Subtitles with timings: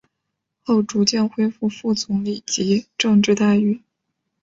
[0.63, 3.83] 后逐渐恢复副总理级政治待遇。